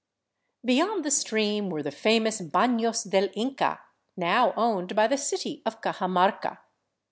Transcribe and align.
Beyond 0.65 1.05
the 1.05 1.11
stream 1.11 1.69
were 1.69 1.83
the 1.83 1.91
famous" 1.91 2.41
Banos 2.41 3.03
del 3.03 3.29
Inca," 3.35 3.81
now 4.17 4.51
owned 4.57 4.95
by 4.95 5.05
the 5.05 5.15
city 5.15 5.61
of 5.63 5.79
Cajamarca. 5.79 6.57